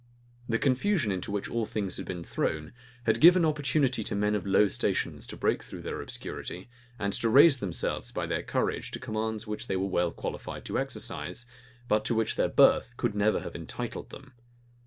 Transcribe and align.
The 0.49 0.57
confusion 0.57 1.11
into 1.11 1.29
which 1.29 1.47
all 1.47 1.67
things 1.67 1.97
had 1.97 2.07
been 2.07 2.23
thrown, 2.23 2.73
had 3.03 3.21
given 3.21 3.45
opportunity 3.45 4.03
to 4.05 4.15
men 4.15 4.33
of 4.33 4.47
low 4.47 4.67
stations 4.67 5.27
to 5.27 5.37
break 5.37 5.61
through 5.61 5.83
their 5.83 6.01
obscurity, 6.01 6.71
and 6.97 7.13
to 7.13 7.29
raise 7.29 7.59
themselves 7.59 8.11
by 8.11 8.25
their 8.25 8.41
courage 8.41 8.89
to 8.89 8.99
commands 8.99 9.45
which 9.45 9.67
they 9.67 9.75
were 9.77 9.85
well 9.85 10.11
qualified 10.11 10.65
to 10.65 10.79
exercise, 10.79 11.45
but 11.87 12.03
to 12.05 12.15
which 12.15 12.35
their 12.35 12.49
birth 12.49 12.97
could 12.97 13.13
never 13.13 13.41
have 13.41 13.55
entitled 13.55 14.09
them. 14.09 14.33